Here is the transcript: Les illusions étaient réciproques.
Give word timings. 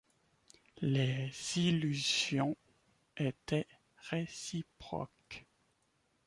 Les 0.81 1.31
illusions 1.57 2.57
étaient 3.17 3.67
réciproques. 4.09 5.45